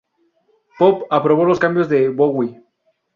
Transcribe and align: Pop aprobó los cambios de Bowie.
Pop 0.79 1.03
aprobó 1.11 1.45
los 1.45 1.59
cambios 1.59 1.87
de 1.87 2.09
Bowie. 2.09 2.63